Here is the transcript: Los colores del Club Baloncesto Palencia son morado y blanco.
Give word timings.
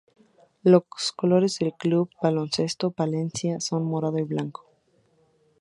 Los 0.63 0.83
colores 1.15 1.59
del 1.59 1.73
Club 1.73 2.09
Baloncesto 2.23 2.89
Palencia 2.89 3.59
son 3.59 3.85
morado 3.85 4.17
y 4.17 4.23
blanco. 4.23 4.65